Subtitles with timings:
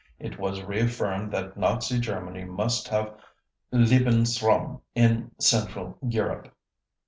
[0.17, 3.13] It was reaffirmed that Nazi Germany must have
[3.71, 6.51] "Lebensraum" in central Europe.